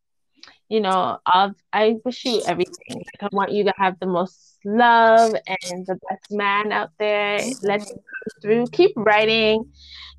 [0.69, 3.05] you know, all I wish you everything.
[3.21, 7.39] I want you to have the most love and the best man out there.
[7.63, 8.67] Let it come through.
[8.73, 9.71] Keep writing.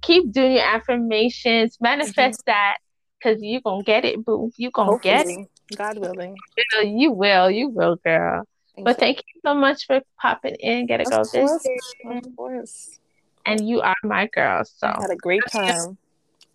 [0.01, 1.77] Keep doing your affirmations.
[1.81, 2.77] Manifest that
[3.19, 4.51] because you're gonna get it, boo.
[4.57, 5.47] You're gonna get it.
[5.75, 6.35] God willing.
[6.83, 7.51] You will.
[7.51, 8.47] You will, girl.
[8.79, 8.99] Thank But you.
[8.99, 10.87] thank you so much for popping in.
[10.87, 11.67] Gotta go Of course,
[12.05, 12.99] of course.
[13.45, 14.63] And you are my girl.
[14.63, 15.97] So I had a great time.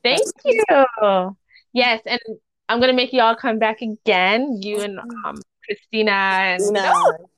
[0.02, 1.36] thank you.
[1.74, 2.20] Yes, and
[2.68, 4.60] I'm gonna make you all come back again.
[4.62, 7.28] You and um Christina and You you know, know,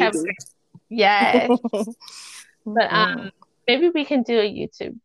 [0.00, 0.18] have baby.
[0.18, 0.44] great-
[0.88, 1.50] yes.
[2.64, 3.30] But um
[3.68, 4.96] maybe we can do a YouTube.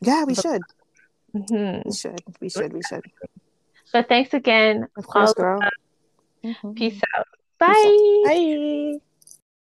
[0.00, 0.62] yeah, we should.
[1.32, 2.20] hmm We should.
[2.40, 2.72] We should.
[2.72, 3.04] We should.
[3.92, 4.86] But thanks again.
[4.96, 5.60] Of course, girl.
[6.44, 6.74] Mhm.
[6.76, 7.26] Peace out.
[7.58, 8.22] Bye.
[8.24, 9.00] Bye.